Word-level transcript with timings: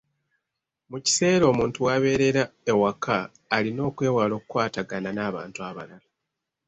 Mu 0.89 0.97
kiseera 1.05 1.43
omuntu 1.51 1.77
w’abeerera 1.85 2.43
ewaka, 2.71 3.17
alina 3.55 3.81
okwewala 3.89 4.33
okukwatagana 4.39 5.09
n’abantu 5.13 5.59
abalala. 5.69 6.07